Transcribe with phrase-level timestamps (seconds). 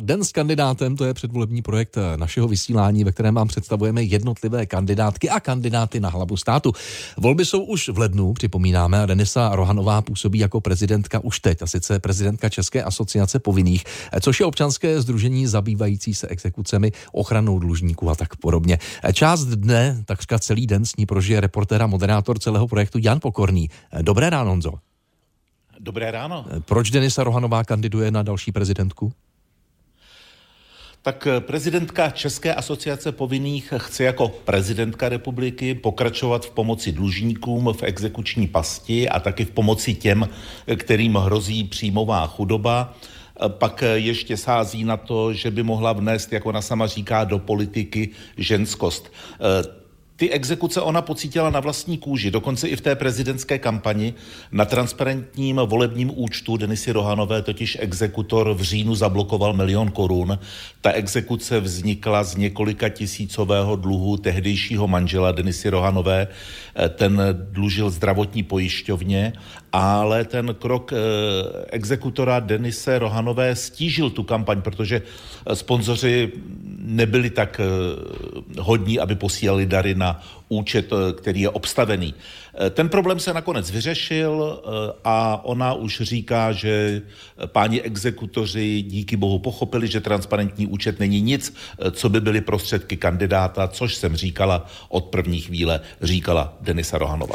[0.00, 5.30] Den s kandidátem, to je předvolební projekt našeho vysílání, ve kterém vám představujeme jednotlivé kandidátky
[5.30, 6.72] a kandidáty na hlavu státu.
[7.16, 11.66] Volby jsou už v lednu, připomínáme, a Denisa Rohanová působí jako prezidentka už teď, a
[11.66, 13.84] sice prezidentka České asociace povinných,
[14.20, 18.78] což je občanské združení zabývající se exekucemi, ochranou dlužníků a tak podobně.
[19.12, 23.70] Část dne, takřka celý den s ní prožije reportér a moderátor celého projektu Jan Pokorný.
[24.02, 24.72] Dobré ráno, Honzo.
[25.80, 26.44] Dobré ráno.
[26.64, 29.12] Proč Denisa Rohanová kandiduje na další prezidentku?
[31.04, 38.48] Tak prezidentka České asociace povinných chce jako prezidentka republiky pokračovat v pomoci dlužníkům v exekuční
[38.48, 40.28] pasti a taky v pomoci těm,
[40.76, 42.94] kterým hrozí příjmová chudoba.
[43.48, 48.08] Pak ještě sází na to, že by mohla vnést, jak ona sama říká, do politiky
[48.36, 49.12] ženskost
[50.16, 54.14] ty exekuce ona pocítila na vlastní kůži, dokonce i v té prezidentské kampani.
[54.52, 60.38] Na transparentním volebním účtu Denisy Rohanové totiž exekutor v říjnu zablokoval milion korun.
[60.80, 66.28] Ta exekuce vznikla z několika tisícového dluhu tehdejšího manžela Denisy Rohanové.
[66.76, 69.32] Eh, ten dlužil zdravotní pojišťovně,
[69.72, 70.96] ale ten krok eh,
[71.70, 76.32] exekutora Denise Rohanové stížil tu kampaň, protože eh, sponzoři
[76.78, 77.60] nebyli tak
[78.58, 80.22] hodní, aby posílali dary na
[80.52, 82.14] účet, eh, který je obstavený.
[82.14, 87.02] Eh, ten problém se nakonec vyřešil eh, a ona už říká, že
[87.46, 91.54] páni exekutoři díky bohu pochopili, že transparentní účet není nic,
[91.90, 97.34] co by byly prostředky kandidáta, což jsem říkala od první chvíle, říkala Denisa Rohanová.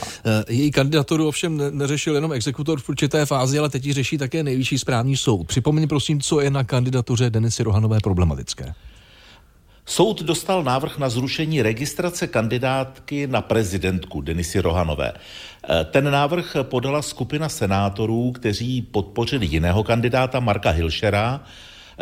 [0.50, 4.78] Její kandidaturu ovšem neřešil jenom exekutor v určité fázi, ale teď ji řeší také nejvyšší
[4.78, 5.48] správní soud.
[5.48, 8.74] Připomeň prosím, co je na kandidatuře Denisy Rohanové problematické.
[9.90, 15.12] Soud dostal návrh na zrušení registrace kandidátky na prezidentku Denisy Rohanové.
[15.16, 21.44] E, ten návrh podala skupina senátorů, kteří podpořili jiného kandidáta Marka Hilšera,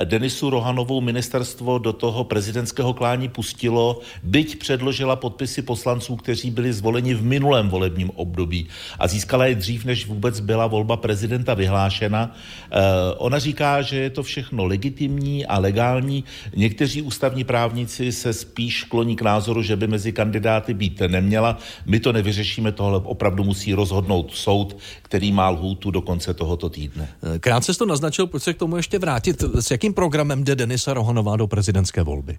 [0.04, 7.14] Denisu Rohanovou ministerstvo do toho prezidentského klání pustilo, byť předložila podpisy poslanců, kteří byli zvoleni
[7.14, 8.68] v minulém volebním období
[9.00, 12.36] a získala je dřív, než vůbec byla volba prezidenta vyhlášena.
[12.72, 12.78] Eh,
[13.18, 16.24] ona říká, že je to všechno legitimní a legální.
[16.56, 21.58] Někteří ústavní právníci se spíš kloní k názoru, že by mezi kandidáty být neměla.
[21.86, 27.10] My to nevyřešíme, tohle opravdu musí rozhodnout soud, který má lhůtu do konce tohoto týdne.
[27.40, 29.44] Krátce to naznačil, pojď se k tomu ještě vrátit.
[29.60, 32.38] S jakým jakým programem jde Denisa Rohanová do prezidentské volby?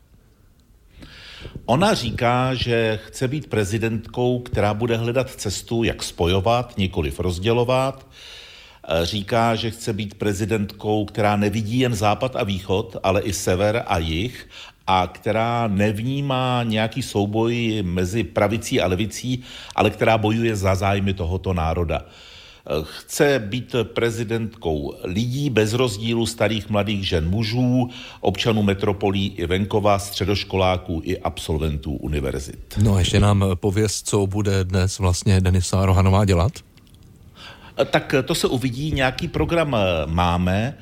[1.66, 8.06] Ona říká, že chce být prezidentkou, která bude hledat cestu, jak spojovat, nikoliv rozdělovat.
[8.88, 13.82] E, říká, že chce být prezidentkou, která nevidí jen západ a východ, ale i sever
[13.86, 14.48] a jih
[14.86, 19.42] a která nevnímá nějaký souboj mezi pravicí a levicí,
[19.74, 22.02] ale která bojuje za zájmy tohoto národa.
[22.82, 27.88] Chce být prezidentkou lidí bez rozdílu starých, mladých žen, mužů,
[28.20, 32.78] občanů metropolí i venkova, středoškoláků i absolventů univerzit.
[32.82, 36.52] No a ještě nám pověz, co bude dnes vlastně Denisa Rohanová dělat?
[37.90, 39.76] Tak to se uvidí, nějaký program
[40.06, 40.78] máme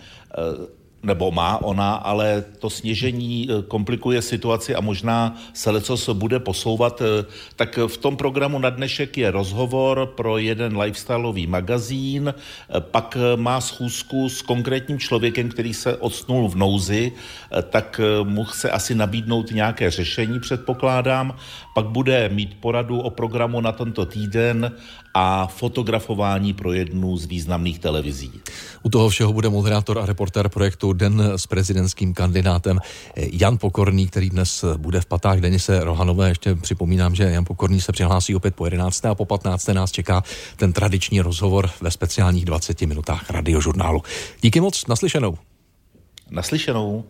[1.05, 7.03] nebo má ona, ale to sněžení eh, komplikuje situaci a možná se lecos bude posouvat.
[7.03, 7.25] Eh,
[7.57, 13.61] tak v tom programu na dnešek je rozhovor pro jeden lifestyleový magazín, eh, pak má
[13.61, 17.13] schůzku s konkrétním člověkem, který se odstnul v nouzi,
[17.71, 21.37] tak mu chce asi nabídnout nějaké řešení, předpokládám.
[21.75, 24.73] Pak bude mít poradu o programu na tento týden
[25.15, 28.33] a fotografování pro jednu z významných televizí.
[28.83, 32.79] U toho všeho bude moderátor a reportér projektu Den s prezidentským kandidátem
[33.17, 36.29] Jan Pokorný, který dnes bude v patách Denise Rohanové.
[36.29, 39.05] Ještě připomínám, že Jan Pokorný se přihlásí opět po 11.
[39.07, 39.69] a po 15.
[39.69, 40.23] nás čeká
[40.57, 44.03] ten tradiční rozhovor ve speciálních 20 minutách radiožurnálu.
[44.41, 45.39] Díky moc, naslyšenou.
[46.31, 47.05] Naslyšenou.